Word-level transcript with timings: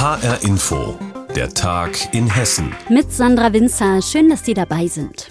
HR 0.00 0.42
Info, 0.44 0.98
der 1.36 1.50
Tag 1.50 2.14
in 2.14 2.26
Hessen. 2.34 2.74
Mit 2.88 3.12
Sandra 3.12 3.52
Winzer, 3.52 4.00
schön, 4.00 4.30
dass 4.30 4.46
Sie 4.46 4.54
dabei 4.54 4.86
sind. 4.86 5.28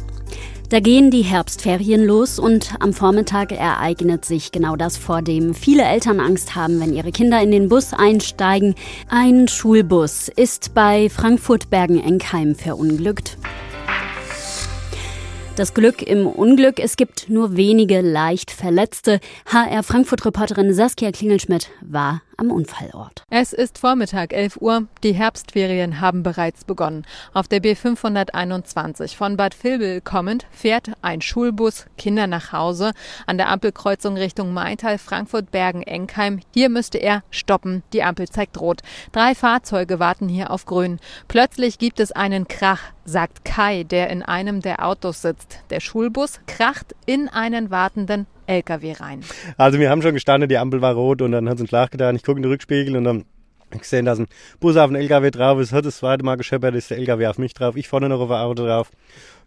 Da 0.70 0.80
gehen 0.80 1.10
die 1.10 1.24
Herbstferien 1.24 2.06
los 2.06 2.38
und 2.38 2.76
am 2.80 2.94
Vormittag 2.94 3.52
ereignet 3.52 4.26
sich 4.26 4.52
genau 4.52 4.76
das, 4.76 4.96
vor 4.96 5.24
dem 5.24 5.56
viele 5.56 5.82
Eltern 5.82 6.20
Angst 6.20 6.54
haben, 6.54 6.80
wenn 6.80 6.94
ihre 6.94 7.12
Kinder 7.12 7.42
in 7.42 7.50
den 7.50 7.68
Bus 7.68 7.94
einsteigen. 7.94 8.76
Ein 9.08 9.48
Schulbus 9.48 10.28
ist 10.28 10.76
bei 10.76 11.10
Frankfurt-Bergen-Enkheim 11.10 12.54
verunglückt. 12.54 13.40
Das 15.56 15.74
Glück 15.74 16.04
im 16.04 16.28
Unglück, 16.28 16.80
es 16.80 16.96
gibt 16.96 17.28
nur 17.28 17.58
wenige 17.58 18.02
leicht 18.02 18.52
Verletzte. 18.52 19.20
HR 19.48 19.82
Frankfurt-Reporterin 19.82 20.76
Saskia 20.76 21.12
Klingelschmidt 21.12 21.72
war 21.82 22.22
am 22.40 22.52
Unfallort. 22.52 23.24
Es 23.30 23.54
ist 23.54 23.78
Vormittag 23.78 24.34
11 24.34 24.58
Uhr. 24.62 24.88
Die 25.04 25.14
Herbstferien 25.14 26.00
haben 26.00 26.24
bereits 26.24 26.64
begonnen. 26.64 27.06
Auf 27.34 27.48
der 27.48 27.62
B521 27.62 29.16
von 29.16 29.38
Bad 29.38 29.62
Vilbel 29.62 30.02
kommend 30.02 30.48
fährt 30.52 30.92
ein 31.02 31.22
Schulbus 31.22 31.86
Kinder 31.98 32.28
nach 32.28 32.54
Hause 32.54 32.92
an 33.28 33.38
der 33.38 33.50
Ampelkreuzung 33.50 34.16
Richtung 34.16 34.54
Maintal, 34.54 34.98
Frankfurt, 34.98 35.52
Bergen, 35.52 35.84
Enkheim. 35.84 36.40
Hier 36.54 36.70
müsste 36.70 36.98
er 36.98 37.24
stoppen. 37.30 37.84
Die 37.94 38.04
Ampel 38.04 38.30
zeigt 38.30 38.60
rot. 38.60 38.82
Drei 39.12 39.36
Fahrzeuge 39.36 40.00
warten 40.00 40.30
hier 40.30 40.52
auf 40.52 40.66
grün. 40.66 41.00
Plötzlich 41.28 41.78
gibt 41.78 42.00
es 42.00 42.12
einen 42.12 42.48
Krach, 42.48 42.82
sagt 43.04 43.44
Kai, 43.44 43.84
der 43.84 44.10
in 44.10 44.24
einem 44.24 44.62
der 44.62 44.86
Autos 44.86 45.22
sitzt. 45.22 45.60
Der 45.70 45.82
Schulbus 45.82 46.40
kracht 46.48 46.96
in 47.06 47.28
einen 47.28 47.70
wartenden 47.70 48.28
LKW 48.50 48.94
rein. 48.94 49.22
Also 49.58 49.80
wir 49.80 49.90
haben 49.90 50.02
schon 50.02 50.14
gestanden, 50.14 50.50
die 50.50 50.58
Ampel 50.58 50.82
war 50.82 50.94
rot 50.94 51.22
und 51.22 51.32
dann 51.32 51.48
hat 51.48 51.56
es 51.56 51.62
einen 51.62 51.68
Schlag 51.68 51.92
getan. 51.92 52.16
Ich 52.16 52.24
gucke 52.24 52.38
in 52.38 52.44
den 52.44 52.52
Rückspiegel 52.52 52.98
und 52.98 53.04
dann 53.04 53.26
gesehen, 53.78 54.06
dass 54.06 54.20
ein 54.20 54.28
Bus 54.60 54.78
auf 54.78 54.90
den 54.90 54.96
LKW 54.96 55.30
drauf 55.30 55.60
ist, 55.60 55.72
hat 55.72 55.86
das 55.86 55.98
zweite 55.98 56.26
Mal 56.26 56.36
gescheppert, 56.36 56.74
ist 56.74 56.90
der 56.90 56.98
LKW 56.98 57.28
auf 57.28 57.38
mich 57.38 57.54
drauf, 57.54 57.76
ich 57.76 57.88
vorne 57.88 58.10
noch 58.10 58.20
auf 58.20 58.32
ein 58.32 58.42
Auto 58.42 58.66
drauf. 58.66 58.92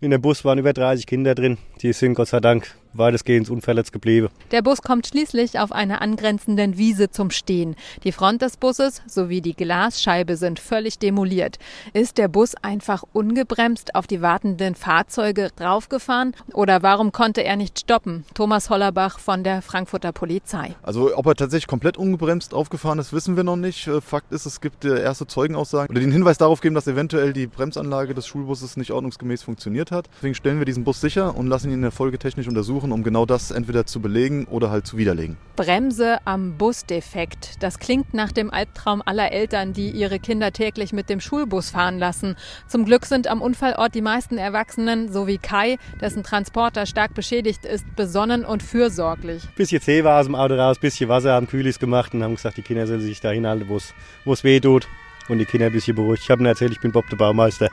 In 0.01 0.11
dem 0.11 0.23
Bus 0.23 0.45
waren 0.45 0.59
über 0.59 0.73
30 0.73 1.07
Kinder 1.07 1.35
drin, 1.35 1.59
die 1.81 1.93
sind 1.93 2.15
Gott 2.15 2.29
sei 2.29 2.41
Dank 2.41 2.75
weitestgehend 2.95 3.51
unverletzt 3.51 3.93
geblieben. 3.93 4.29
Der 4.51 4.63
Bus 4.63 4.83
kommt 4.83 5.07
schließlich 5.07 5.59
auf 5.59 5.73
einer 5.73 6.03
angrenzenden 6.03 6.77
Wiese 6.77 7.11
zum 7.11 7.31
Stehen. 7.31 7.77
Die 8.05 8.13
Front 8.13 8.43
des 8.43 8.57
Busses 8.57 9.03
sowie 9.07 9.41
die 9.41 9.55
Glasscheibe 9.55 10.37
sind 10.37 10.59
völlig 10.59 10.99
demoliert. 10.99 11.59
Ist 11.93 12.19
der 12.19 12.29
Bus 12.29 12.55
einfach 12.63 13.05
ungebremst 13.13 13.95
auf 13.95 14.07
die 14.07 14.23
wartenden 14.23 14.75
Fahrzeuge 14.75 15.51
draufgefahren 15.57 16.35
oder 16.53 16.83
warum 16.83 17.13
konnte 17.13 17.43
er 17.43 17.57
nicht 17.57 17.81
stoppen? 17.81 18.25
Thomas 18.35 18.71
Hollerbach 18.71 19.19
von 19.19 19.45
der 19.45 19.63
Frankfurter 19.63 20.13
Polizei. 20.13 20.75
Also 20.83 21.17
ob 21.17 21.27
er 21.27 21.35
tatsächlich 21.35 21.67
komplett 21.67 21.97
ungebremst 21.97 22.55
aufgefahren 22.55 22.99
ist, 22.99 23.13
wissen 23.13 23.37
wir 23.37 23.45
noch 23.45 23.57
nicht. 23.57 23.87
Äh, 23.87 24.01
Fakt 24.01 24.33
ist, 24.33 24.47
es 24.47 24.61
gibt 24.61 24.85
äh, 24.85 25.03
erste 25.03 25.27
Zeugenaussagen 25.27 25.91
oder 25.91 26.01
den 26.01 26.13
Hinweis 26.13 26.39
darauf 26.39 26.61
geben, 26.61 26.75
dass 26.75 26.87
eventuell 26.87 27.33
die 27.33 27.47
Bremsanlage 27.47 28.15
des 28.15 28.27
Schulbusses 28.27 28.77
nicht 28.77 28.91
ordnungsgemäß 28.91 29.43
funktioniert 29.43 29.91
hat. 29.91 30.09
Deswegen 30.17 30.35
stellen 30.35 30.59
wir 30.59 30.67
diesen 30.67 30.85
Bus 30.85 31.01
sicher 31.01 31.37
und 31.37 31.47
lassen 31.47 31.69
ihn 31.69 31.75
in 31.75 31.83
der 31.83 31.91
Folge 31.91 32.19
technisch 32.19 32.49
untersuchen 32.49 32.82
untersuchen, 32.83 32.93
um 32.93 33.03
genau 33.03 33.27
das 33.27 33.51
entweder 33.51 33.87
zu 33.87 34.01
belegen 34.01 34.47
oder 34.47 34.71
halt 34.71 34.87
zu 34.87 34.97
widerlegen. 34.97 35.37
Bremse 35.57 36.19
am 36.25 36.57
Bus 36.57 36.87
defekt. 36.87 37.63
Das 37.63 37.79
klingt 37.79 38.15
nach 38.15 38.33
dem 38.33 38.51
Albtraum 38.51 39.03
aller 39.05 39.33
Eltern, 39.33 39.73
die 39.73 39.91
ihre 39.91 40.19
Kinder 40.19 40.53
täglich 40.53 40.93
mit 40.93 41.09
dem 41.09 41.21
Schulbus 41.21 41.71
fahren 41.71 41.99
lassen. 41.99 42.37
Zum 42.67 42.85
Glück 42.85 43.07
sind 43.07 43.27
am 43.27 43.41
Unfallort 43.41 43.95
die 43.95 44.03
meisten 44.03 44.39
Erwachsenen, 44.39 45.13
so 45.13 45.27
wie 45.27 45.39
Kai, 45.39 45.77
dessen 46.01 46.23
Transporter 46.23 46.87
stark 46.87 47.15
beschädigt 47.15 47.65
ist, 47.65 47.85
besonnen 47.97 48.45
und 48.45 48.63
fürsorglich. 48.63 49.43
Bisschen 49.57 49.81
Zeh 49.81 50.05
war 50.05 50.21
aus 50.21 50.27
dem 50.27 50.35
Auto 50.35 50.55
raus, 50.55 50.79
bisschen 50.79 51.09
Wasser, 51.09 51.33
haben 51.33 51.47
Kühlis 51.47 51.79
gemacht 51.79 52.15
und 52.15 52.23
haben 52.23 52.35
gesagt, 52.35 52.57
die 52.57 52.63
Kinder 52.63 52.87
sollen 52.87 53.01
sich 53.01 53.21
da 53.21 53.31
hinhalten, 53.31 53.69
wo 53.69 54.33
es 54.33 54.45
weh 54.45 54.61
tut 54.61 54.89
und 55.29 55.39
die 55.39 55.45
Kinder 55.45 55.67
ein 55.67 55.73
bisschen 55.73 55.97
beruhigt. 55.97 56.23
Ich 56.25 56.31
habe 56.31 56.41
ihnen 56.41 56.47
erzählt, 56.47 56.73
ich 56.73 56.81
bin 56.81 56.93
Bob 56.93 57.09
der 57.09 57.17
Baumeister 57.17 57.71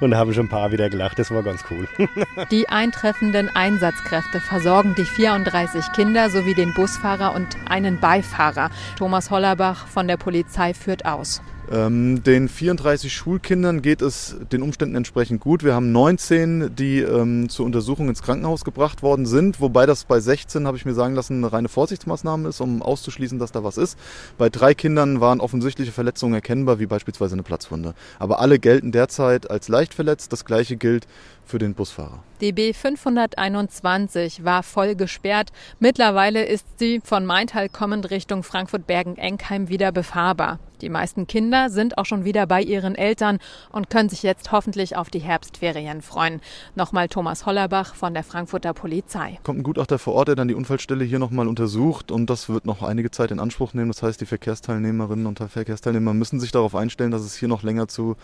und 0.00 0.16
haben 0.16 0.34
schon 0.34 0.46
ein 0.46 0.48
paar 0.48 0.72
wieder 0.72 0.90
gelacht. 0.90 1.18
Das 1.18 1.30
war 1.30 1.42
ganz 1.42 1.64
cool. 1.70 1.88
Die 2.50 2.68
eintreffenden 2.68 3.48
Einsatzkräfte 3.54 4.40
versorgen 4.40 4.94
die 4.96 5.04
34 5.04 5.92
Kinder 5.92 6.28
sowie 6.30 6.54
den 6.54 6.74
Busfahrer 6.74 7.34
und 7.34 7.56
einen 7.68 8.00
Beifahrer. 8.00 8.70
Thomas 8.96 9.30
Hollerbach 9.30 9.86
von 9.86 10.08
der 10.08 10.16
Polizei 10.16 10.74
führt 10.74 11.04
aus. 11.04 11.40
Ähm, 11.72 12.22
den 12.22 12.50
34 12.50 13.10
Schulkindern 13.10 13.80
geht 13.80 14.02
es 14.02 14.36
den 14.52 14.60
Umständen 14.60 14.94
entsprechend 14.94 15.40
gut. 15.40 15.64
Wir 15.64 15.74
haben 15.74 15.90
19, 15.90 16.76
die 16.76 16.98
ähm, 16.98 17.48
zur 17.48 17.64
Untersuchung 17.64 18.10
ins 18.10 18.22
Krankenhaus 18.22 18.62
gebracht 18.62 19.02
worden 19.02 19.24
sind, 19.24 19.58
wobei 19.58 19.86
das 19.86 20.04
bei 20.04 20.20
16, 20.20 20.66
habe 20.66 20.76
ich 20.76 20.84
mir 20.84 20.92
sagen 20.92 21.14
lassen, 21.14 21.38
eine 21.38 21.50
reine 21.50 21.70
Vorsichtsmaßnahme 21.70 22.50
ist, 22.50 22.60
um 22.60 22.82
auszuschließen, 22.82 23.38
dass 23.38 23.52
da 23.52 23.64
was 23.64 23.78
ist. 23.78 23.98
Bei 24.36 24.50
drei 24.50 24.74
Kindern 24.74 25.22
waren 25.22 25.40
offensichtliche 25.40 25.92
Verletzungen 25.92 26.34
erkennbar, 26.34 26.78
wie 26.78 26.84
beispielsweise 26.84 27.36
eine 27.36 27.42
Platzwunde. 27.42 27.94
Aber 28.18 28.40
alle 28.40 28.58
gelten 28.58 28.92
derzeit 28.92 29.50
als 29.50 29.68
leicht 29.68 29.94
verletzt. 29.94 30.30
Das 30.34 30.44
gleiche 30.44 30.76
gilt 30.76 31.06
für 31.46 31.58
den 31.58 31.72
Busfahrer. 31.72 32.22
Die 32.42 32.52
B521 32.52 34.44
war 34.44 34.62
voll 34.62 34.94
gesperrt. 34.94 35.52
Mittlerweile 35.78 36.44
ist 36.44 36.66
sie 36.78 37.00
von 37.02 37.24
Maintal 37.24 37.70
kommend 37.70 38.10
Richtung 38.10 38.42
Frankfurt-Bergen-Enkheim 38.42 39.68
wieder 39.68 39.90
befahrbar. 39.90 40.58
Die 40.82 40.88
meisten 40.88 41.28
Kinder 41.28 41.70
sind 41.70 41.96
auch 41.96 42.06
schon 42.06 42.24
wieder 42.24 42.46
bei 42.46 42.60
ihren 42.60 42.96
Eltern 42.96 43.38
und 43.70 43.88
können 43.88 44.08
sich 44.08 44.24
jetzt 44.24 44.50
hoffentlich 44.50 44.96
auf 44.96 45.10
die 45.10 45.20
Herbstferien 45.20 46.02
freuen. 46.02 46.40
Nochmal 46.74 47.08
Thomas 47.08 47.46
Hollerbach 47.46 47.94
von 47.94 48.14
der 48.14 48.24
Frankfurter 48.24 48.74
Polizei. 48.74 49.38
Kommt 49.44 49.60
ein 49.60 49.62
Gutachter 49.62 50.00
vor 50.00 50.14
Ort, 50.14 50.28
der 50.28 50.34
dann 50.34 50.48
die 50.48 50.54
Unfallstelle 50.54 51.04
hier 51.04 51.20
nochmal 51.20 51.46
untersucht 51.46 52.10
und 52.10 52.28
das 52.28 52.48
wird 52.48 52.66
noch 52.66 52.82
einige 52.82 53.12
Zeit 53.12 53.30
in 53.30 53.38
Anspruch 53.38 53.74
nehmen. 53.74 53.92
Das 53.92 54.02
heißt, 54.02 54.20
die 54.20 54.26
Verkehrsteilnehmerinnen 54.26 55.26
und 55.26 55.38
Verkehrsteilnehmer 55.38 56.14
müssen 56.14 56.40
sich 56.40 56.50
darauf 56.50 56.74
einstellen, 56.74 57.12
dass 57.12 57.22
es 57.22 57.36
hier 57.36 57.48
noch 57.48 57.62
länger 57.62 57.86
zu 57.86 58.16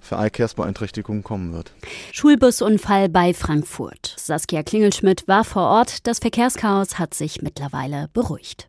Verkehrsbeeinträchtigungen 0.00 1.24
kommen 1.24 1.54
wird. 1.54 1.72
Schulbusunfall 2.12 3.08
bei 3.08 3.32
Frankfurt. 3.32 4.14
Saskia 4.18 4.62
Klingelschmidt 4.62 5.26
war 5.26 5.44
vor 5.44 5.62
Ort. 5.62 6.06
Das 6.06 6.18
Verkehrschaos 6.18 6.98
hat 6.98 7.14
sich 7.14 7.40
mittlerweile 7.40 8.08
beruhigt. 8.12 8.66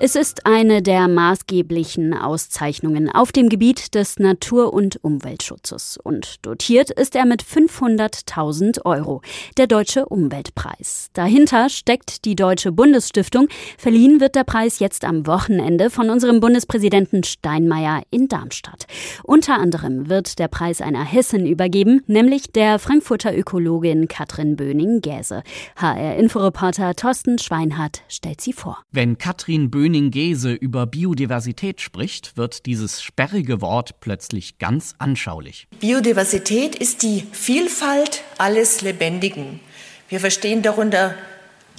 Es 0.00 0.16
ist 0.16 0.44
eine 0.44 0.82
der 0.82 1.06
maßgeblichen 1.06 2.14
Auszeichnungen 2.14 3.08
auf 3.08 3.30
dem 3.30 3.48
Gebiet 3.48 3.94
des 3.94 4.18
Natur- 4.18 4.72
und 4.72 5.02
Umweltschutzes 5.04 5.98
und 6.02 6.44
dotiert 6.44 6.90
ist 6.90 7.14
er 7.14 7.24
mit 7.24 7.44
500.000 7.44 8.84
Euro, 8.84 9.22
der 9.56 9.68
Deutsche 9.68 10.06
Umweltpreis. 10.06 11.10
Dahinter 11.12 11.68
steckt 11.68 12.24
die 12.24 12.34
Deutsche 12.34 12.72
Bundesstiftung. 12.72 13.46
Verliehen 13.78 14.20
wird 14.20 14.34
der 14.34 14.42
Preis 14.42 14.80
jetzt 14.80 15.04
am 15.04 15.28
Wochenende 15.28 15.90
von 15.90 16.10
unserem 16.10 16.40
Bundespräsidenten 16.40 17.22
Steinmeier 17.22 18.02
in 18.10 18.26
Darmstadt. 18.26 18.86
Unter 19.22 19.58
anderem 19.58 20.08
wird 20.08 20.40
der 20.40 20.48
Preis 20.48 20.80
einer 20.80 21.04
Hessin 21.04 21.46
übergeben, 21.46 22.02
nämlich 22.08 22.50
der 22.50 22.80
Frankfurter 22.80 23.34
Ökologin 23.36 24.08
Katrin 24.08 24.56
Böning-Gäse. 24.56 25.44
HR-Inforeporter 25.76 26.96
Thorsten 26.96 27.38
Schweinhardt 27.38 28.02
stellt 28.08 28.40
sie 28.40 28.52
vor. 28.52 28.78
Wenn 28.90 29.18
Katrin 29.18 29.70
Böning 29.70 29.83
Böning-Gese 29.84 30.54
über 30.54 30.86
Biodiversität 30.86 31.82
spricht, 31.82 32.38
wird 32.38 32.64
dieses 32.64 33.02
sperrige 33.02 33.60
Wort 33.60 34.00
plötzlich 34.00 34.56
ganz 34.56 34.94
anschaulich. 34.96 35.68
Biodiversität 35.78 36.74
ist 36.74 37.02
die 37.02 37.22
Vielfalt 37.32 38.24
alles 38.38 38.80
Lebendigen. 38.80 39.60
Wir 40.08 40.20
verstehen 40.20 40.62
darunter 40.62 41.14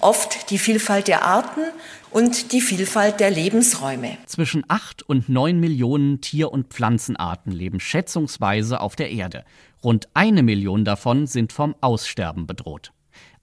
oft 0.02 0.52
die 0.52 0.60
Vielfalt 0.60 1.08
der 1.08 1.26
Arten 1.26 1.62
und 2.12 2.52
die 2.52 2.62
Vielfalt 2.62 3.20
der 3.20 3.32
Lebensräume. 3.32 4.20
Zwischen 4.28 4.64
acht 4.68 5.02
und 5.02 5.28
neun 5.28 5.60
Millionen 5.60 6.22
Tier- 6.22 6.52
und 6.52 6.68
Pflanzenarten 6.68 7.52
leben 7.52 7.80
schätzungsweise 7.80 8.82
auf 8.82 8.96
der 8.96 9.10
Erde. 9.10 9.46
Rund 9.84 10.10
eine 10.14 10.44
Million 10.44 10.86
davon 10.86 11.26
sind 11.26 11.52
vom 11.52 11.74
Aussterben 11.82 12.46
bedroht. 12.46 12.92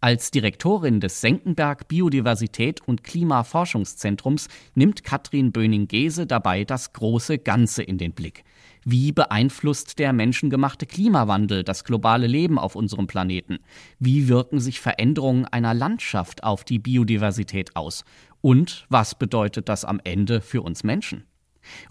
Als 0.05 0.33
Direktorin 0.33 0.99
des 0.99 1.21
Senckenberg 1.21 1.87
Biodiversität 1.87 2.81
und 2.89 3.05
Klimaforschungszentrums 3.05 4.49
nimmt 4.75 5.05
Katrin 5.05 5.53
Böning-Gese 5.53 6.27
dabei 6.27 6.65
das 6.65 6.93
große 6.93 7.39
Ganze 7.39 7.85
in 7.85 7.99
den 7.99 8.11
Blick. 8.11 8.43
Wie 8.85 9.13
beeinflusst 9.13 10.01
der 10.01 10.13
menschengemachte 10.13 10.87
Klimawandel 10.87 11.63
das 11.63 11.85
globale 11.85 12.27
Leben 12.27 12.59
auf 12.59 12.75
unserem 12.75 13.07
Planeten? 13.07 13.61
Wie 14.01 14.27
wirken 14.27 14.59
sich 14.59 14.81
Veränderungen 14.81 15.45
einer 15.45 15.73
Landschaft 15.73 16.43
auf 16.43 16.65
die 16.65 16.81
Biodiversität 16.81 17.77
aus? 17.77 18.05
Und 18.41 18.87
was 18.89 19.15
bedeutet 19.15 19.69
das 19.69 19.85
am 19.85 20.01
Ende 20.03 20.41
für 20.41 20.63
uns 20.63 20.83
Menschen? 20.83 21.29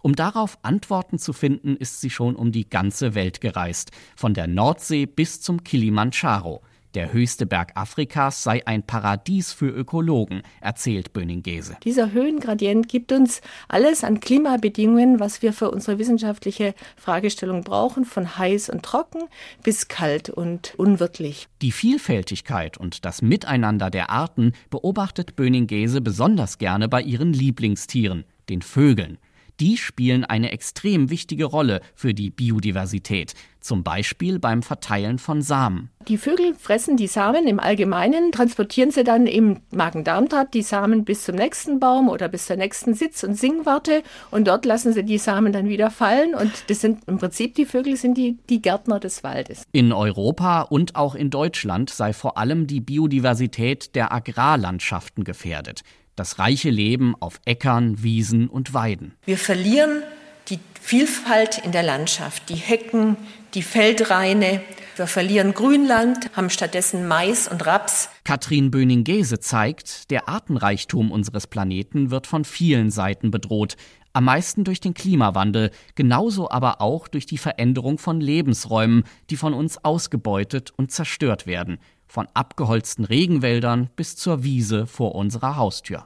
Um 0.01 0.17
darauf 0.17 0.59
Antworten 0.63 1.17
zu 1.17 1.31
finden, 1.31 1.77
ist 1.77 2.01
sie 2.01 2.09
schon 2.09 2.35
um 2.35 2.51
die 2.51 2.69
ganze 2.69 3.15
Welt 3.15 3.39
gereist, 3.39 3.91
von 4.17 4.33
der 4.33 4.47
Nordsee 4.47 5.05
bis 5.05 5.39
zum 5.39 5.63
Kilimanjaro. 5.63 6.61
Der 6.93 7.13
höchste 7.13 7.45
Berg 7.45 7.71
Afrikas 7.75 8.43
sei 8.43 8.67
ein 8.67 8.83
Paradies 8.83 9.53
für 9.53 9.69
Ökologen, 9.69 10.41
erzählt 10.59 11.13
Böning-Gese. 11.13 11.77
Dieser 11.85 12.11
Höhengradient 12.11 12.89
gibt 12.89 13.13
uns 13.13 13.39
alles 13.69 14.03
an 14.03 14.19
Klimabedingungen, 14.19 15.21
was 15.21 15.41
wir 15.41 15.53
für 15.53 15.71
unsere 15.71 15.99
wissenschaftliche 15.99 16.75
Fragestellung 16.97 17.63
brauchen, 17.63 18.03
von 18.03 18.37
heiß 18.37 18.69
und 18.69 18.83
trocken 18.83 19.21
bis 19.63 19.87
kalt 19.87 20.29
und 20.29 20.73
unwirtlich. 20.75 21.47
Die 21.61 21.71
Vielfältigkeit 21.71 22.77
und 22.77 23.05
das 23.05 23.21
Miteinander 23.21 23.89
der 23.89 24.09
Arten 24.09 24.51
beobachtet 24.69 25.37
Böning-Gese 25.37 26.01
besonders 26.01 26.57
gerne 26.57 26.89
bei 26.89 27.01
ihren 27.01 27.31
Lieblingstieren, 27.31 28.25
den 28.49 28.61
Vögeln. 28.61 29.17
Die 29.61 29.77
spielen 29.77 30.25
eine 30.25 30.51
extrem 30.51 31.11
wichtige 31.11 31.45
Rolle 31.45 31.81
für 31.93 32.15
die 32.15 32.31
Biodiversität, 32.31 33.35
zum 33.59 33.83
Beispiel 33.83 34.39
beim 34.39 34.63
Verteilen 34.63 35.19
von 35.19 35.43
Samen. 35.43 35.91
Die 36.07 36.17
Vögel 36.17 36.55
fressen 36.55 36.97
die 36.97 37.05
Samen 37.05 37.45
im 37.45 37.59
Allgemeinen, 37.59 38.31
transportieren 38.31 38.89
sie 38.89 39.03
dann 39.03 39.27
im 39.27 39.59
Magen-Darm-Trakt 39.69 40.55
die 40.55 40.63
Samen 40.63 41.05
bis 41.05 41.25
zum 41.25 41.35
nächsten 41.35 41.79
Baum 41.79 42.09
oder 42.09 42.27
bis 42.27 42.47
zur 42.47 42.55
nächsten 42.55 42.95
Sitz- 42.95 43.23
und 43.23 43.35
Singwarte 43.35 44.01
und 44.31 44.47
dort 44.47 44.65
lassen 44.65 44.93
sie 44.93 45.03
die 45.03 45.19
Samen 45.19 45.53
dann 45.53 45.69
wieder 45.69 45.91
fallen 45.91 46.33
und 46.33 46.51
das 46.67 46.81
sind 46.81 47.07
im 47.07 47.19
Prinzip 47.19 47.53
die 47.53 47.65
Vögel 47.65 47.97
sind 47.97 48.17
die, 48.17 48.39
die 48.49 48.63
Gärtner 48.63 48.99
des 48.99 49.23
Waldes. 49.23 49.61
In 49.73 49.93
Europa 49.93 50.63
und 50.63 50.95
auch 50.95 51.13
in 51.13 51.29
Deutschland 51.29 51.91
sei 51.91 52.13
vor 52.13 52.39
allem 52.39 52.65
die 52.65 52.81
Biodiversität 52.81 53.93
der 53.93 54.11
Agrarlandschaften 54.11 55.23
gefährdet. 55.23 55.83
Das 56.15 56.39
reiche 56.39 56.69
Leben 56.69 57.15
auf 57.19 57.39
Äckern, 57.45 58.03
Wiesen 58.03 58.47
und 58.47 58.73
Weiden. 58.73 59.15
Wir 59.25 59.37
verlieren 59.37 60.03
die 60.49 60.59
Vielfalt 60.79 61.59
in 61.63 61.71
der 61.71 61.83
Landschaft, 61.83 62.49
die 62.49 62.55
Hecken, 62.55 63.15
die 63.53 63.61
Feldraine. 63.61 64.61
Wir 64.97 65.07
verlieren 65.07 65.53
Grünland, 65.53 66.35
haben 66.35 66.49
stattdessen 66.49 67.07
Mais 67.07 67.47
und 67.47 67.65
Raps. 67.65 68.09
Katrin 68.23 68.71
Böning-Gese 68.71 69.39
zeigt, 69.39 70.11
der 70.11 70.27
Artenreichtum 70.27 71.11
unseres 71.11 71.47
Planeten 71.47 72.11
wird 72.11 72.27
von 72.27 72.43
vielen 72.43 72.91
Seiten 72.91 73.31
bedroht. 73.31 73.77
Am 74.13 74.25
meisten 74.25 74.65
durch 74.65 74.81
den 74.81 74.93
Klimawandel, 74.93 75.71
genauso 75.95 76.51
aber 76.51 76.81
auch 76.81 77.07
durch 77.07 77.25
die 77.25 77.37
Veränderung 77.37 77.97
von 77.97 78.19
Lebensräumen, 78.19 79.05
die 79.29 79.37
von 79.37 79.53
uns 79.53 79.83
ausgebeutet 79.85 80.73
und 80.75 80.91
zerstört 80.91 81.47
werden 81.47 81.79
von 82.11 82.27
abgeholzten 82.33 83.05
Regenwäldern 83.05 83.89
bis 83.95 84.17
zur 84.17 84.43
Wiese 84.43 84.85
vor 84.85 85.15
unserer 85.15 85.55
Haustür. 85.55 86.05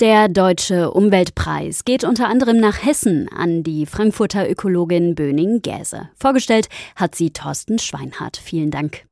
Der 0.00 0.28
Deutsche 0.28 0.90
Umweltpreis 0.90 1.84
geht 1.84 2.04
unter 2.04 2.28
anderem 2.28 2.58
nach 2.58 2.84
Hessen 2.84 3.30
an 3.34 3.62
die 3.62 3.86
Frankfurter 3.86 4.50
Ökologin 4.50 5.14
Böning-Gäse. 5.14 6.10
Vorgestellt 6.18 6.68
hat 6.96 7.14
sie 7.14 7.30
Thorsten 7.30 7.78
Schweinhardt. 7.78 8.36
Vielen 8.36 8.70
Dank. 8.70 9.06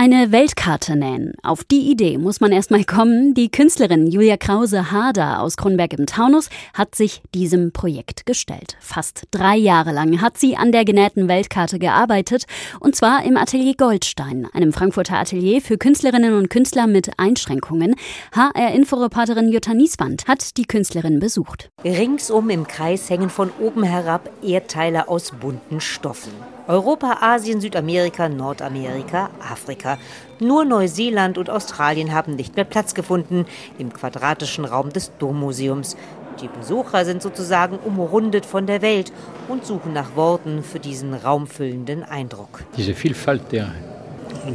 Eine 0.00 0.30
Weltkarte 0.30 0.94
nähen. 0.94 1.32
Auf 1.42 1.64
die 1.64 1.90
Idee 1.90 2.18
muss 2.18 2.40
man 2.40 2.52
erst 2.52 2.70
mal 2.70 2.84
kommen. 2.84 3.34
Die 3.34 3.50
Künstlerin 3.50 4.06
Julia 4.06 4.36
Krause-Harder 4.36 5.42
aus 5.42 5.56
Kronberg 5.56 5.92
im 5.92 6.06
Taunus 6.06 6.50
hat 6.72 6.94
sich 6.94 7.20
diesem 7.34 7.72
Projekt 7.72 8.24
gestellt. 8.24 8.76
Fast 8.78 9.24
drei 9.32 9.56
Jahre 9.56 9.90
lang 9.90 10.20
hat 10.20 10.38
sie 10.38 10.56
an 10.56 10.70
der 10.70 10.84
genähten 10.84 11.26
Weltkarte 11.26 11.80
gearbeitet 11.80 12.44
und 12.78 12.94
zwar 12.94 13.24
im 13.24 13.36
Atelier 13.36 13.74
Goldstein, 13.76 14.46
einem 14.52 14.72
Frankfurter 14.72 15.18
Atelier 15.18 15.60
für 15.60 15.78
Künstlerinnen 15.78 16.34
und 16.34 16.48
Künstler 16.48 16.86
mit 16.86 17.18
Einschränkungen. 17.18 17.96
HR-Inforeporterin 18.30 19.48
Jutta 19.48 19.74
Nieswand 19.74 20.28
hat 20.28 20.58
die 20.58 20.66
Künstlerin 20.66 21.18
besucht. 21.18 21.70
Ringsum 21.82 22.50
im 22.50 22.68
Kreis 22.68 23.10
hängen 23.10 23.30
von 23.30 23.50
oben 23.58 23.82
herab 23.82 24.30
Erdteile 24.44 25.08
aus 25.08 25.32
bunten 25.32 25.80
Stoffen. 25.80 26.30
Europa, 26.68 27.16
Asien, 27.22 27.62
Südamerika, 27.62 28.28
Nordamerika, 28.28 29.30
Afrika. 29.40 29.96
Nur 30.38 30.66
Neuseeland 30.66 31.38
und 31.38 31.48
Australien 31.48 32.12
haben 32.12 32.36
nicht 32.36 32.56
mehr 32.56 32.66
Platz 32.66 32.92
gefunden 32.92 33.46
im 33.78 33.90
quadratischen 33.90 34.66
Raum 34.66 34.90
des 34.92 35.10
Dommuseums. 35.18 35.96
Die 36.42 36.48
Besucher 36.48 37.06
sind 37.06 37.22
sozusagen 37.22 37.78
umrundet 37.78 38.44
von 38.44 38.66
der 38.66 38.82
Welt 38.82 39.12
und 39.48 39.64
suchen 39.64 39.94
nach 39.94 40.14
Worten 40.14 40.62
für 40.62 40.78
diesen 40.78 41.14
raumfüllenden 41.14 42.04
Eindruck. 42.04 42.62
Diese 42.76 42.92
Vielfalt 42.94 43.50
der, 43.50 43.72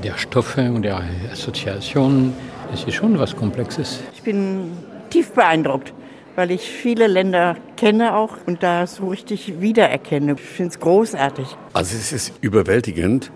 der 0.03 0.15
Stoffe 0.15 0.71
und 0.71 0.83
der 0.83 1.01
Assoziationen, 1.31 2.33
das 2.69 2.83
ist 2.83 2.93
schon 2.93 3.17
was 3.17 3.35
Komplexes. 3.35 4.01
Ich 4.13 4.21
bin 4.21 4.77
tief 5.09 5.31
beeindruckt 5.31 5.91
weil 6.35 6.51
ich 6.51 6.61
viele 6.61 7.07
Länder 7.07 7.55
kenne 7.83 8.15
auch 8.15 8.37
und 8.45 8.63
da 8.63 8.87
so 8.87 9.09
richtig 9.09 9.59
wiedererkenne. 9.59 10.35
Ich 10.37 10.39
finde 10.39 10.71
es 10.71 10.79
großartig. 10.79 11.47
Also 11.73 11.97
es 11.97 12.13
ist 12.13 12.33
überwältigend. 12.39 13.29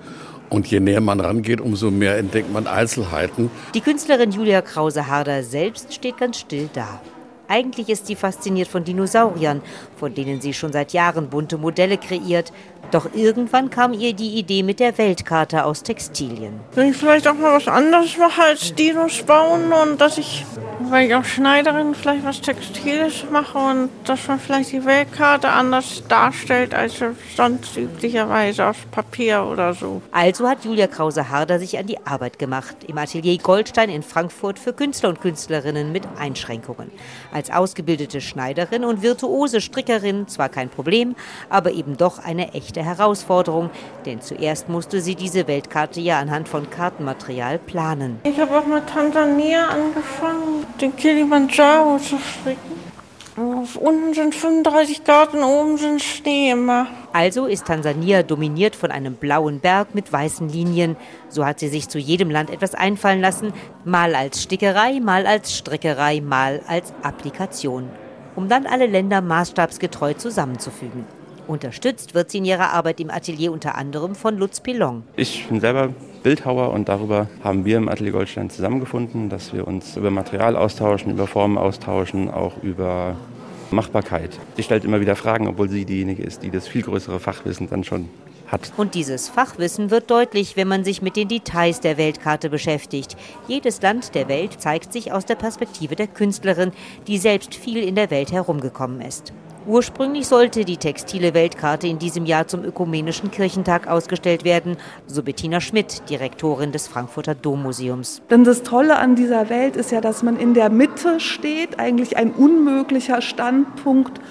Und 0.50 0.68
je 0.68 0.80
näher 0.80 1.02
man 1.02 1.20
rangeht, 1.20 1.60
umso 1.60 1.92
mehr 1.92 2.18
entdeckt 2.18 2.54
man 2.54 2.66
Einzelheiten. 2.66 3.52
Die 3.74 3.82
Künstlerin 3.82 4.32
Julia 4.32 4.62
Krause-Harder 4.62 5.44
selbst 5.44 5.94
steht 5.94 6.18
ganz 6.18 6.40
still 6.40 6.70
da. 6.72 7.02
Eigentlich 7.50 7.90
ist 7.90 8.08
sie 8.08 8.16
fasziniert 8.16 8.70
von 8.70 8.86
Dinosauriern, 8.86 9.62
von 9.98 10.14
denen 10.14 10.40
sie 10.40 10.54
schon 10.54 10.72
seit 10.72 10.94
Jahren 10.94 11.30
bunte 11.30 11.58
Modelle 11.58 11.98
kreiert. 11.98 12.54
Doch 12.92 13.10
irgendwann 13.14 13.70
kam 13.70 13.94
ihr 13.94 14.14
die 14.14 14.38
Idee 14.38 14.64
mit 14.64 14.80
der 14.80 14.98
Weltkarte 14.98 15.66
aus 15.66 15.84
Textilien. 15.84 16.60
Wenn 16.74 16.92
ich 16.92 16.98
vielleicht 16.98 17.28
auch 17.28 17.34
mal 17.34 17.56
was 17.56 17.68
anderes 17.68 18.18
mache 18.18 18.42
als 18.42 18.74
Dinos 18.76 19.24
bauen 19.24 19.74
und 19.74 20.00
dass 20.00 20.18
ich, 20.18 20.46
weil 20.90 21.08
ich 21.08 21.16
auch 21.16 21.24
Schneiderin, 21.24 21.94
vielleicht 21.94 22.26
was 22.26 22.42
Textiles 22.42 23.26
mache 23.32 23.58
und 23.58 23.90
dass 24.06 24.28
man 24.28 24.40
vielleicht 24.40 24.72
die 24.72 24.86
Weltkarte 24.86 25.50
anders 25.50 26.04
darstellt 26.08 26.74
als 26.74 27.02
sonst 27.36 27.78
üblicherweise 27.78 28.66
aus 28.66 28.78
Papier 28.92 29.44
oder 29.44 29.74
so. 29.74 30.02
Also 30.12 30.48
hat 30.48 30.66
Julia 30.66 30.88
Krause-Harder 30.88 31.60
sich 31.60 31.78
an 31.78 31.88
die 31.88 32.06
Arbeit 32.06 32.40
gemacht 32.40 32.78
im 32.88 32.98
Atelier 32.98 33.38
Goldstein 33.38 33.90
in 33.90 34.04
Frankfurt 34.04 34.60
für 34.60 34.74
Künstler 34.74 35.10
und 35.10 35.22
Künstlerinnen 35.22 35.92
mit 35.92 36.04
Einschränkungen. 36.18 36.92
Als 37.34 37.52
ausgebildete 37.52 38.22
Schneiderin 38.22 38.84
und 38.84 39.02
virtuose 39.02 39.62
Strickerin 39.62 40.28
zwar 40.28 40.50
kein 40.50 40.70
Problem, 40.70 41.16
aber 41.50 41.72
eben 41.72 41.98
doch 41.98 42.20
eine 42.24 42.54
echte 42.54 42.84
Herausforderung, 42.84 43.70
denn 44.06 44.22
zuerst 44.22 44.70
musste 44.70 45.02
sie 45.02 45.16
diese 45.16 45.48
Weltkarte 45.48 46.00
ja 46.00 46.20
anhand 46.20 46.50
von 46.50 46.70
Kartenmaterial 46.70 47.60
planen. 47.60 48.20
Ich 48.24 48.40
habe 48.40 48.58
auch 48.58 48.66
mit 48.66 48.88
Tansania 48.88 49.68
angefangen, 49.68 50.66
den 50.82 50.96
Kilimanjaro 50.96 51.98
zu 51.98 52.18
stricken. 52.18 52.88
Unten 53.38 54.16
sind 54.16 54.34
35 54.34 55.04
Karten, 55.04 55.44
oben 55.44 55.78
sind 55.78 56.02
Schnee 56.02 56.50
immer. 56.50 56.88
Also 57.14 57.46
ist 57.46 57.68
Tansania 57.68 58.24
dominiert 58.24 58.76
von 58.76 58.90
einem 58.90 59.14
blauen 59.14 59.60
Berg 59.60 59.94
mit 59.94 60.12
weißen 60.12 60.50
Linien. 60.50 60.96
So 61.30 61.46
hat 61.46 61.60
sie 61.60 61.68
sich 61.68 61.88
zu 61.88 62.00
jedem 62.00 62.32
Land 62.32 62.50
etwas 62.50 62.74
einfallen 62.74 63.22
lassen, 63.22 63.54
mal 63.86 64.16
als 64.16 64.42
Stickerei, 64.42 65.00
mal 65.00 65.28
als 65.28 65.56
Strickerei, 65.56 66.20
mal 66.20 66.62
als 66.68 66.94
Applikation, 67.04 67.90
um 68.36 68.50
dann 68.50 68.66
alle 68.66 68.88
Länder 68.88 69.22
maßstabsgetreu 69.22 70.16
zusammenzufügen. 70.16 71.06
Unterstützt 71.48 72.16
wird 72.16 72.32
sie 72.32 72.40
in 72.40 72.46
ihrer 72.46 72.74
Arbeit 72.74 73.00
im 73.00 73.12
Atelier 73.12 73.52
unter 73.52 73.76
anderem 73.76 74.16
von 74.16 74.36
Lutz 74.36 74.60
Pilong. 74.60 75.04
Ich 75.16 75.48
bin 75.48 75.60
selber 75.60 75.94
Bildhauer 76.28 76.72
und 76.74 76.90
darüber 76.90 77.30
haben 77.42 77.64
wir 77.64 77.78
im 77.78 77.88
Atelier 77.88 78.12
Goldstein 78.12 78.50
zusammengefunden, 78.50 79.30
dass 79.30 79.54
wir 79.54 79.66
uns 79.66 79.96
über 79.96 80.12
Material 80.12 80.58
austauschen, 80.58 81.10
über 81.10 81.26
Formen 81.26 81.58
austauschen, 81.58 82.30
auch 82.30 82.62
über 82.62 83.16
Machbarkeit. 83.72 84.38
Sie 84.58 84.64
stellt 84.64 84.84
immer 84.84 85.00
wieder 85.00 85.16
Fragen, 85.16 85.48
obwohl 85.48 85.70
sie 85.70 85.86
diejenige 85.86 86.24
ist, 86.24 86.44
die 86.44 86.52
das 86.52 86.68
viel 86.68 86.82
größere 86.82 87.22
Fachwissen 87.22 87.70
dann 87.70 87.86
schon 87.86 88.10
hat. 88.46 88.74
Und 88.76 88.94
dieses 88.94 89.30
Fachwissen 89.30 89.90
wird 89.90 90.12
deutlich, 90.12 90.58
wenn 90.58 90.68
man 90.68 90.84
sich 90.84 91.02
mit 91.02 91.16
den 91.16 91.30
Details 91.30 91.80
der 91.80 91.98
Weltkarte 91.98 92.50
beschäftigt. 92.50 93.16
Jedes 93.48 93.82
Land 93.82 94.14
der 94.14 94.28
Welt 94.28 94.60
zeigt 94.60 94.92
sich 94.92 95.14
aus 95.14 95.24
der 95.24 95.36
Perspektive 95.36 95.96
der 95.96 96.08
Künstlerin, 96.08 96.74
die 97.08 97.20
selbst 97.20 97.56
viel 97.56 97.82
in 97.82 97.96
der 97.96 98.12
Welt 98.12 98.34
herumgekommen 98.34 99.00
ist. 99.00 99.32
Ursprünglich 99.68 100.28
sollte 100.28 100.64
die 100.64 100.78
textile 100.78 101.34
Weltkarte 101.34 101.88
in 101.88 102.00
diesem 102.00 102.26
Jahr 102.26 102.48
zum 102.48 102.64
Ökumenischen 102.64 103.32
Kirchentag 103.32 103.88
ausgestellt 103.88 104.46
werden, 104.46 104.78
so 105.08 105.22
Bettina 105.22 105.60
Schmidt, 105.60 106.10
Direktorin 106.10 106.72
des 106.72 106.88
Frankfurter 106.88 107.36
Dommuseums. 107.36 108.22
Denn 108.30 108.46
das 108.46 108.64
Tolle 108.64 108.96
an 108.96 109.18
dieser 109.18 109.50
Welt 109.50 109.76
ist 109.76 109.92
ja, 109.92 110.00
dass 110.00 110.24
man 110.24 110.40
in 110.40 110.54
der 110.54 110.70
Mitte 110.70 111.20
steht, 111.20 111.80
eigentlich 111.80 112.16
ein 112.16 112.32
unmöglicher 112.32 113.22
Standpunkt 113.22 114.22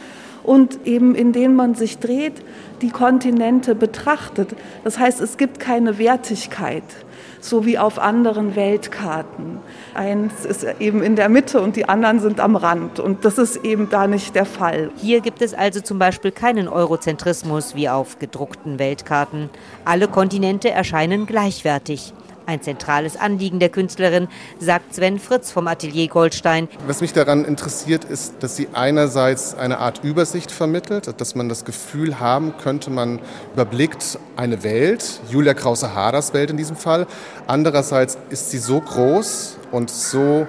und 0.43 0.87
eben 0.87 1.14
in 1.14 1.35
den 1.35 1.55
man 1.55 1.75
sich 1.75 1.99
dreht, 1.99 2.40
die 2.81 2.90
Kontinente 2.90 3.75
betrachtet. 3.75 4.57
Das 4.85 4.99
heißt, 4.99 5.21
es 5.21 5.37
gibt 5.37 5.61
keine 5.61 5.99
Wertigkeit 5.99 6.85
so 7.48 7.64
wie 7.64 7.78
auf 7.78 7.98
anderen 7.98 8.56
Weltkarten. 8.56 9.58
Eins 9.94 10.44
ist 10.44 10.66
eben 10.80 11.02
in 11.02 11.16
der 11.16 11.28
Mitte 11.28 11.60
und 11.60 11.76
die 11.76 11.88
anderen 11.88 12.20
sind 12.20 12.40
am 12.40 12.56
Rand. 12.56 13.00
Und 13.00 13.24
das 13.24 13.38
ist 13.38 13.64
eben 13.64 13.88
da 13.90 14.06
nicht 14.06 14.34
der 14.34 14.46
Fall. 14.46 14.90
Hier 14.96 15.20
gibt 15.20 15.42
es 15.42 15.54
also 15.54 15.80
zum 15.80 15.98
Beispiel 15.98 16.32
keinen 16.32 16.68
Eurozentrismus 16.68 17.74
wie 17.74 17.88
auf 17.88 18.18
gedruckten 18.18 18.78
Weltkarten. 18.78 19.50
Alle 19.84 20.08
Kontinente 20.08 20.70
erscheinen 20.70 21.26
gleichwertig. 21.26 22.12
Ein 22.46 22.62
zentrales 22.62 23.16
Anliegen 23.16 23.58
der 23.58 23.68
Künstlerin, 23.68 24.28
sagt 24.60 24.94
Sven 24.94 25.18
Fritz 25.18 25.50
vom 25.50 25.66
Atelier 25.66 26.08
Goldstein. 26.08 26.68
Was 26.86 27.00
mich 27.00 27.12
daran 27.12 27.44
interessiert, 27.44 28.04
ist, 28.04 28.34
dass 28.40 28.54
sie 28.54 28.68
einerseits 28.72 29.54
eine 29.56 29.78
Art 29.78 30.04
Übersicht 30.04 30.52
vermittelt, 30.52 31.20
dass 31.20 31.34
man 31.34 31.48
das 31.48 31.64
Gefühl 31.64 32.20
haben 32.20 32.54
könnte, 32.56 32.90
man 32.90 33.20
überblickt 33.54 34.18
eine 34.36 34.62
Welt, 34.62 35.20
Julia 35.28 35.54
Krause-Haders 35.54 36.34
Welt 36.34 36.50
in 36.50 36.56
diesem 36.56 36.76
Fall. 36.76 37.06
Andererseits 37.48 38.16
ist 38.30 38.50
sie 38.50 38.58
so 38.58 38.80
groß 38.80 39.58
und 39.72 39.90
so 39.90 40.46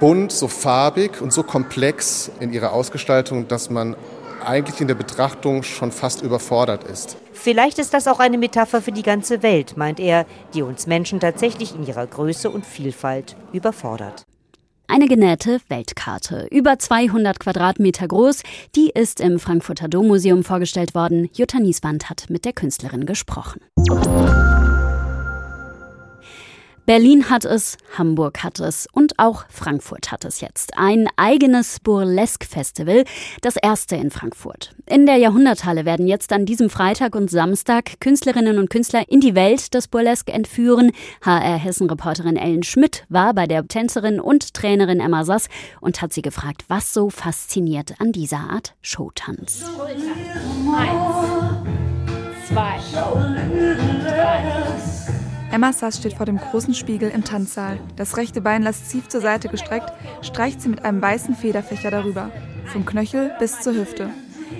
bunt, 0.00 0.30
so 0.30 0.46
farbig 0.46 1.20
und 1.20 1.32
so 1.32 1.42
komplex 1.42 2.30
in 2.40 2.52
ihrer 2.52 2.72
Ausgestaltung, 2.72 3.48
dass 3.48 3.70
man 3.70 3.96
eigentlich 4.44 4.80
in 4.80 4.88
der 4.88 4.94
Betrachtung 4.94 5.62
schon 5.62 5.92
fast 5.92 6.22
überfordert 6.22 6.84
ist. 6.84 7.16
Vielleicht 7.32 7.78
ist 7.78 7.94
das 7.94 8.08
auch 8.08 8.20
eine 8.20 8.38
Metapher 8.38 8.82
für 8.82 8.92
die 8.92 9.02
ganze 9.02 9.42
Welt, 9.42 9.76
meint 9.76 10.00
er, 10.00 10.26
die 10.54 10.62
uns 10.62 10.86
Menschen 10.86 11.20
tatsächlich 11.20 11.74
in 11.74 11.86
ihrer 11.86 12.06
Größe 12.06 12.50
und 12.50 12.66
Vielfalt 12.66 13.36
überfordert. 13.52 14.24
Eine 14.90 15.06
genähte 15.06 15.60
Weltkarte, 15.68 16.46
über 16.50 16.78
200 16.78 17.38
Quadratmeter 17.38 18.08
groß, 18.08 18.42
die 18.74 18.88
ist 18.88 19.20
im 19.20 19.38
Frankfurter 19.38 19.86
Dommuseum 19.86 20.44
vorgestellt 20.44 20.94
worden. 20.94 21.28
Jutta 21.34 21.58
Nieswand 21.58 22.08
hat 22.08 22.30
mit 22.30 22.46
der 22.46 22.54
Künstlerin 22.54 23.04
gesprochen. 23.04 23.60
Berlin 26.88 27.28
hat 27.28 27.44
es, 27.44 27.76
Hamburg 27.98 28.42
hat 28.42 28.60
es 28.60 28.88
und 28.90 29.18
auch 29.18 29.44
Frankfurt 29.50 30.10
hat 30.10 30.24
es 30.24 30.40
jetzt. 30.40 30.78
Ein 30.78 31.06
eigenes 31.16 31.80
Burlesque-Festival, 31.80 33.04
das 33.42 33.56
erste 33.56 33.94
in 33.96 34.10
Frankfurt. 34.10 34.74
In 34.86 35.04
der 35.04 35.18
Jahrhunderthalle 35.18 35.84
werden 35.84 36.06
jetzt 36.06 36.32
an 36.32 36.46
diesem 36.46 36.70
Freitag 36.70 37.14
und 37.14 37.30
Samstag 37.30 38.00
Künstlerinnen 38.00 38.58
und 38.58 38.70
Künstler 38.70 39.02
in 39.06 39.20
die 39.20 39.34
Welt 39.34 39.74
des 39.74 39.86
Burlesque 39.86 40.32
entführen. 40.32 40.92
HR 41.20 41.58
Hessen-Reporterin 41.58 42.38
Ellen 42.38 42.62
Schmidt 42.62 43.04
war 43.10 43.34
bei 43.34 43.46
der 43.46 43.68
Tänzerin 43.68 44.18
und 44.18 44.54
Trainerin 44.54 45.00
Emma 45.00 45.26
Sass 45.26 45.48
und 45.82 46.00
hat 46.00 46.14
sie 46.14 46.22
gefragt, 46.22 46.64
was 46.68 46.94
so 46.94 47.10
fasziniert 47.10 48.00
an 48.00 48.12
dieser 48.12 48.48
Art 48.48 48.74
Showtanz. 48.80 49.62
Eins, 50.74 52.48
zwei. 52.48 52.78
Emma 55.50 55.72
Sass 55.72 55.96
steht 55.96 56.12
vor 56.12 56.26
dem 56.26 56.36
großen 56.36 56.74
Spiegel 56.74 57.08
im 57.08 57.24
Tanzsaal. 57.24 57.78
Das 57.96 58.18
rechte 58.18 58.42
Bein 58.42 58.62
lasziv 58.62 59.08
zur 59.08 59.22
Seite 59.22 59.48
gestreckt, 59.48 59.90
streicht 60.20 60.60
sie 60.60 60.68
mit 60.68 60.84
einem 60.84 61.00
weißen 61.00 61.34
Federfächer 61.34 61.90
darüber. 61.90 62.30
Vom 62.66 62.84
Knöchel 62.84 63.32
bis 63.38 63.60
zur 63.62 63.74
Hüfte. 63.74 64.10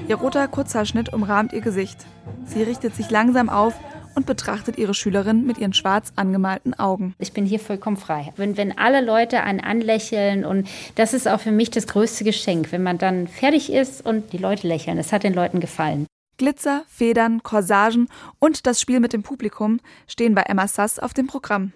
Ihr 0.08 0.16
roter 0.16 0.48
Kurzhaarschnitt 0.48 1.12
umrahmt 1.12 1.52
ihr 1.52 1.60
Gesicht. 1.60 2.06
Sie 2.46 2.62
richtet 2.62 2.96
sich 2.96 3.10
langsam 3.10 3.50
auf 3.50 3.74
und 4.14 4.24
betrachtet 4.24 4.78
ihre 4.78 4.94
Schülerin 4.94 5.46
mit 5.46 5.58
ihren 5.58 5.74
schwarz 5.74 6.12
angemalten 6.16 6.72
Augen. 6.72 7.14
Ich 7.18 7.34
bin 7.34 7.44
hier 7.44 7.60
vollkommen 7.60 7.98
frei. 7.98 8.32
Wenn, 8.36 8.56
wenn 8.56 8.76
alle 8.76 9.04
Leute 9.04 9.42
einen 9.42 9.60
anlächeln 9.60 10.46
und 10.46 10.68
das 10.94 11.12
ist 11.12 11.28
auch 11.28 11.40
für 11.40 11.52
mich 11.52 11.70
das 11.70 11.86
größte 11.86 12.24
Geschenk, 12.24 12.72
wenn 12.72 12.82
man 12.82 12.96
dann 12.96 13.28
fertig 13.28 13.70
ist 13.70 14.04
und 14.04 14.32
die 14.32 14.38
Leute 14.38 14.66
lächeln. 14.66 14.98
Es 14.98 15.12
hat 15.12 15.22
den 15.22 15.34
Leuten 15.34 15.60
gefallen. 15.60 16.06
Glitzer, 16.38 16.84
Federn, 16.88 17.42
Corsagen 17.42 18.08
und 18.38 18.66
das 18.66 18.80
Spiel 18.80 19.00
mit 19.00 19.12
dem 19.12 19.22
Publikum 19.22 19.80
stehen 20.06 20.34
bei 20.34 20.42
Emma 20.42 20.66
Sass 20.66 20.98
auf 20.98 21.12
dem 21.12 21.26
Programm. 21.26 21.72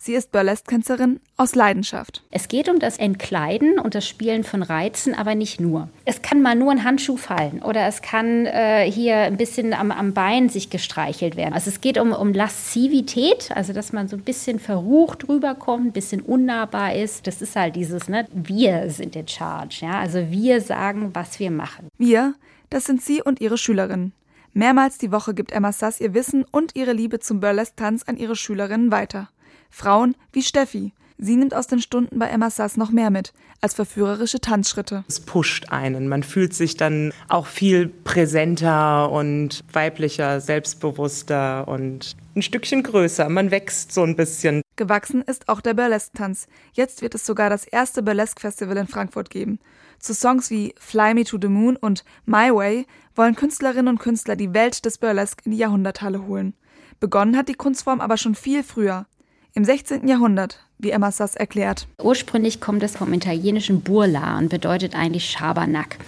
Sie 0.00 0.14
ist 0.14 0.30
Burlesque-Tänzerin 0.30 1.18
aus 1.36 1.56
Leidenschaft. 1.56 2.22
Es 2.30 2.46
geht 2.46 2.68
um 2.68 2.78
das 2.78 2.98
Entkleiden 2.98 3.80
und 3.80 3.96
das 3.96 4.06
Spielen 4.06 4.44
von 4.44 4.62
Reizen, 4.62 5.12
aber 5.12 5.34
nicht 5.34 5.60
nur. 5.60 5.88
Es 6.04 6.22
kann 6.22 6.40
mal 6.40 6.54
nur 6.54 6.70
ein 6.70 6.84
Handschuh 6.84 7.16
fallen 7.16 7.60
oder 7.62 7.84
es 7.88 8.00
kann 8.00 8.46
äh, 8.46 8.88
hier 8.88 9.16
ein 9.16 9.36
bisschen 9.36 9.74
am, 9.74 9.90
am, 9.90 10.14
Bein 10.14 10.48
sich 10.48 10.70
gestreichelt 10.70 11.36
werden. 11.36 11.52
Also 11.52 11.68
es 11.68 11.80
geht 11.80 11.98
um, 11.98 12.12
um 12.12 12.32
Laszivität, 12.32 13.50
also 13.56 13.72
dass 13.72 13.92
man 13.92 14.06
so 14.06 14.16
ein 14.16 14.22
bisschen 14.22 14.60
verrucht 14.60 15.28
rüberkommt, 15.28 15.86
ein 15.86 15.92
bisschen 15.92 16.22
unnahbar 16.22 16.94
ist. 16.94 17.26
Das 17.26 17.42
ist 17.42 17.56
halt 17.56 17.74
dieses, 17.74 18.08
ne, 18.08 18.28
wir 18.32 18.90
sind 18.90 19.16
in 19.16 19.26
charge, 19.26 19.78
ja, 19.80 19.98
also 19.98 20.30
wir 20.30 20.60
sagen, 20.60 21.10
was 21.12 21.40
wir 21.40 21.50
machen. 21.50 21.88
Wir, 21.98 22.34
das 22.70 22.84
sind 22.84 23.02
sie 23.02 23.22
und 23.22 23.40
ihre 23.40 23.58
Schülerinnen. 23.58 24.12
Mehrmals 24.52 24.98
die 24.98 25.12
Woche 25.12 25.34
gibt 25.34 25.52
Emma 25.52 25.72
Sass 25.72 26.00
ihr 26.00 26.14
Wissen 26.14 26.44
und 26.50 26.74
ihre 26.74 26.92
Liebe 26.92 27.20
zum 27.20 27.40
Burlesque-Tanz 27.40 28.04
an 28.04 28.16
ihre 28.16 28.36
Schülerinnen 28.36 28.90
weiter. 28.90 29.28
Frauen 29.70 30.16
wie 30.32 30.42
Steffi. 30.42 30.92
Sie 31.20 31.36
nimmt 31.36 31.52
aus 31.52 31.66
den 31.66 31.80
Stunden 31.80 32.18
bei 32.18 32.28
Emma 32.28 32.48
Sass 32.48 32.76
noch 32.76 32.90
mehr 32.90 33.10
mit 33.10 33.32
als 33.60 33.74
verführerische 33.74 34.40
Tanzschritte. 34.40 35.04
Es 35.08 35.18
pusht 35.18 35.70
einen. 35.70 36.08
Man 36.08 36.22
fühlt 36.22 36.54
sich 36.54 36.76
dann 36.76 37.12
auch 37.28 37.46
viel 37.46 37.88
präsenter 37.88 39.10
und 39.10 39.64
weiblicher, 39.72 40.40
selbstbewusster 40.40 41.66
und 41.66 42.16
ein 42.36 42.42
Stückchen 42.42 42.84
größer. 42.84 43.28
Man 43.28 43.50
wächst 43.50 43.92
so 43.92 44.04
ein 44.04 44.14
bisschen. 44.14 44.62
Gewachsen 44.76 45.22
ist 45.22 45.48
auch 45.48 45.60
der 45.60 45.74
Burlesque-Tanz. 45.74 46.46
Jetzt 46.72 47.02
wird 47.02 47.16
es 47.16 47.26
sogar 47.26 47.50
das 47.50 47.64
erste 47.64 48.02
Burlesque-Festival 48.02 48.76
in 48.76 48.86
Frankfurt 48.86 49.28
geben. 49.30 49.58
Zu 49.98 50.14
Songs 50.14 50.50
wie 50.50 50.74
Fly 50.78 51.14
Me 51.14 51.24
to 51.24 51.38
the 51.40 51.48
Moon 51.48 51.76
und 51.76 52.04
My 52.24 52.54
Way 52.54 52.86
wollen 53.16 53.34
Künstlerinnen 53.34 53.88
und 53.88 53.98
Künstler 53.98 54.36
die 54.36 54.54
Welt 54.54 54.84
des 54.84 54.98
Burlesque 54.98 55.44
in 55.44 55.52
die 55.52 55.58
Jahrhunderthalle 55.58 56.26
holen. 56.26 56.54
Begonnen 57.00 57.36
hat 57.36 57.48
die 57.48 57.54
Kunstform 57.54 58.00
aber 58.00 58.16
schon 58.16 58.34
viel 58.34 58.62
früher. 58.62 59.06
Im 59.54 59.64
16. 59.64 60.06
Jahrhundert, 60.06 60.64
wie 60.78 60.90
Emma 60.90 61.10
Sass 61.10 61.34
erklärt. 61.34 61.88
Ursprünglich 62.00 62.60
kommt 62.60 62.82
es 62.84 62.96
vom 62.96 63.12
italienischen 63.12 63.82
Burla 63.82 64.38
und 64.38 64.50
bedeutet 64.50 64.94
eigentlich 64.94 65.28
Schabernack. 65.28 65.98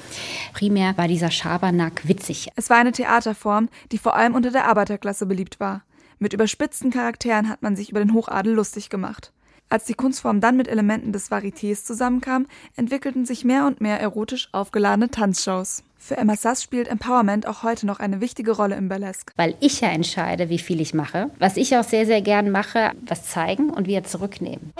Primär 0.52 0.96
war 0.96 1.08
dieser 1.08 1.32
Schabernack 1.32 2.06
witzig. 2.06 2.50
Es 2.54 2.70
war 2.70 2.76
eine 2.76 2.92
Theaterform, 2.92 3.68
die 3.90 3.98
vor 3.98 4.14
allem 4.14 4.34
unter 4.34 4.52
der 4.52 4.66
Arbeiterklasse 4.66 5.26
beliebt 5.26 5.58
war. 5.58 5.82
Mit 6.20 6.32
überspitzten 6.32 6.90
Charakteren 6.90 7.48
hat 7.48 7.62
man 7.62 7.74
sich 7.74 7.90
über 7.90 7.98
den 7.98 8.14
Hochadel 8.14 8.52
lustig 8.52 8.88
gemacht. 8.88 9.32
Als 9.72 9.84
die 9.84 9.94
Kunstform 9.94 10.40
dann 10.40 10.56
mit 10.56 10.66
Elementen 10.66 11.12
des 11.12 11.30
Varietés 11.30 11.84
zusammenkam, 11.84 12.48
entwickelten 12.74 13.24
sich 13.24 13.44
mehr 13.44 13.66
und 13.66 13.80
mehr 13.80 14.00
erotisch 14.00 14.48
aufgeladene 14.50 15.10
Tanzshows. 15.12 15.84
Für 15.96 16.16
Emma 16.16 16.34
Sass 16.34 16.60
spielt 16.60 16.88
Empowerment 16.88 17.46
auch 17.46 17.62
heute 17.62 17.86
noch 17.86 18.00
eine 18.00 18.20
wichtige 18.20 18.50
Rolle 18.50 18.74
im 18.74 18.88
Burlesque. 18.88 19.32
Weil 19.36 19.54
ich 19.60 19.80
ja 19.80 19.90
entscheide, 19.90 20.48
wie 20.48 20.58
viel 20.58 20.80
ich 20.80 20.92
mache. 20.92 21.30
Was 21.38 21.56
ich 21.56 21.76
auch 21.76 21.84
sehr, 21.84 22.04
sehr 22.04 22.20
gern 22.20 22.50
mache, 22.50 22.90
was 23.06 23.28
zeigen 23.28 23.70
und 23.70 23.86
wieder 23.86 24.02
zurücknehmen. 24.02 24.72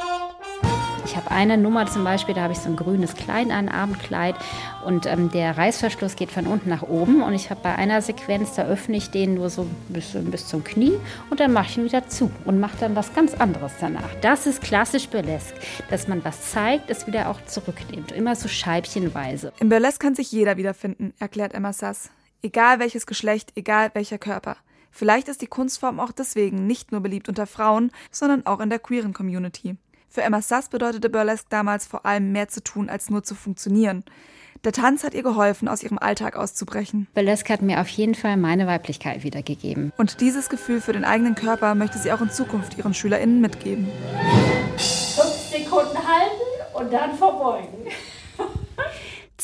Ich 1.11 1.17
habe 1.17 1.33
eine 1.33 1.59
Nummer 1.59 1.87
zum 1.87 2.05
Beispiel, 2.05 2.37
da 2.37 2.43
habe 2.43 2.53
ich 2.53 2.61
so 2.61 2.69
ein 2.69 2.77
grünes 2.77 3.17
Kleid, 3.17 3.51
ein 3.51 3.69
Abendkleid 3.69 4.37
und 4.85 5.07
ähm, 5.07 5.29
der 5.29 5.59
Reißverschluss 5.59 6.15
geht 6.15 6.31
von 6.31 6.47
unten 6.47 6.69
nach 6.69 6.83
oben 6.83 7.21
und 7.21 7.35
ich 7.35 7.51
habe 7.51 7.61
bei 7.65 7.75
einer 7.75 8.01
Sequenz, 8.01 8.55
da 8.55 8.65
öffne 8.67 8.97
ich 8.97 9.11
den 9.11 9.35
nur 9.35 9.51
so 9.51 9.67
bis, 9.89 10.13
bis 10.13 10.47
zum 10.47 10.63
Knie 10.63 10.93
und 11.29 11.41
dann 11.41 11.53
mache 11.53 11.67
ich 11.69 11.79
ihn 11.79 11.85
wieder 11.85 12.07
zu 12.07 12.31
und 12.45 12.61
mache 12.61 12.77
dann 12.79 12.95
was 12.95 13.13
ganz 13.13 13.35
anderes 13.35 13.73
danach. 13.81 14.09
Das 14.21 14.47
ist 14.47 14.63
klassisch 14.63 15.09
Burlesque, 15.09 15.57
dass 15.91 16.07
man 16.07 16.25
was 16.25 16.53
zeigt, 16.53 16.89
es 16.91 17.09
wieder 17.09 17.29
auch 17.29 17.45
zurücknimmt, 17.45 18.13
immer 18.13 18.37
so 18.37 18.47
scheibchenweise. 18.47 19.53
Im 19.59 19.69
Burlesque 19.69 19.99
kann 19.99 20.15
sich 20.15 20.31
jeder 20.31 20.59
wiederfinden, 20.59 21.13
erklärt 21.19 21.55
Emma 21.55 21.73
Sass. 21.73 22.11
Egal 22.41 22.79
welches 22.79 23.05
Geschlecht, 23.07 23.51
egal 23.57 23.91
welcher 23.95 24.19
Körper. 24.19 24.59
Vielleicht 24.93 25.27
ist 25.27 25.43
die 25.43 25.49
Kunstform 25.49 25.99
auch 25.99 26.13
deswegen 26.13 26.69
nicht 26.69 26.93
nur 26.93 27.01
beliebt 27.01 27.29
unter 27.29 27.49
Frauen, 27.49 27.91
sondern 28.13 28.47
auch 28.47 28.61
in 28.61 28.71
der 28.71 28.79
queeren 28.79 29.13
Community. 29.13 29.77
Für 30.13 30.23
Emma 30.23 30.43
Sass 30.43 30.69
bedeutete 30.69 31.09
Burlesque 31.09 31.47
damals 31.51 31.87
vor 31.87 32.05
allem 32.05 32.33
mehr 32.33 32.49
zu 32.49 32.65
tun, 32.65 32.91
als 32.91 33.11
nur 33.11 33.23
zu 33.23 33.37
funktionieren. 33.37 34.03
Der 34.65 34.73
Tanz 34.73 35.05
hat 35.05 35.15
ihr 35.15 35.23
geholfen, 35.23 35.69
aus 35.69 35.85
ihrem 35.85 35.99
Alltag 35.99 36.35
auszubrechen. 36.35 37.07
Burlesque 37.15 37.49
hat 37.53 37.63
mir 37.63 37.81
auf 37.81 37.89
jeden 37.89 38.17
Fall 38.17 38.37
meine 38.37 38.67
Weiblichkeit 38.67 39.23
wiedergegeben. 39.23 39.93
Und 39.97 40.21
dieses 40.21 40.49
Gefühl 40.49 40.81
für 40.81 40.93
den 40.93 41.05
eigenen 41.05 41.37
Körper 41.37 41.77
möchte 41.77 41.99
sie 41.99 42.11
auch 42.11 42.21
in 42.21 42.29
Zukunft 42.29 42.77
ihren 42.77 42.93
SchülerInnen 42.93 43.41
mitgeben. 43.41 43.87
Fünf 44.77 45.49
Sekunden 45.49 45.97
halten 45.97 46.75
und 46.75 46.93
dann 46.93 47.15
verbeugen. 47.17 47.87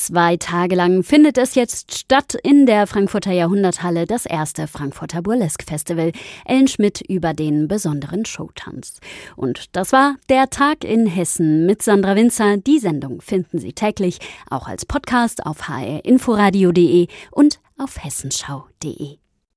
Zwei 0.07 0.37
Tage 0.37 0.73
lang 0.73 1.03
findet 1.03 1.37
es 1.37 1.55
jetzt 1.55 1.93
statt 1.93 2.37
in 2.41 2.65
der 2.65 2.87
Frankfurter 2.87 3.33
Jahrhunderthalle 3.33 4.05
das 4.05 4.25
erste 4.25 4.65
Frankfurter 4.65 5.21
Burlesque 5.21 5.65
Festival. 5.65 6.13
Ellen 6.45 6.69
Schmidt 6.69 7.01
über 7.09 7.33
den 7.33 7.67
besonderen 7.67 8.23
Showtanz. 8.23 9.01
Und 9.35 9.75
das 9.75 9.91
war 9.91 10.15
der 10.29 10.49
Tag 10.49 10.85
in 10.85 11.07
Hessen 11.07 11.65
mit 11.65 11.81
Sandra 11.81 12.15
Winzer. 12.15 12.55
Die 12.55 12.79
Sendung 12.79 13.19
finden 13.19 13.59
Sie 13.59 13.73
täglich 13.73 14.19
auch 14.49 14.69
als 14.69 14.85
Podcast 14.85 15.45
auf 15.45 15.67
hrinforadio.de 15.67 17.07
und 17.31 17.59
auf 17.77 18.01
hessenschau.de. 18.01 19.17